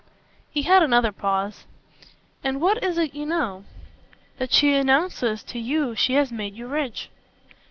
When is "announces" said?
4.73-5.43